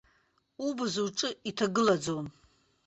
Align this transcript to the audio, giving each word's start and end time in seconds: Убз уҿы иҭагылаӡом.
Убз 0.65 0.93
уҿы 1.05 1.29
иҭагылаӡом. 1.49 2.25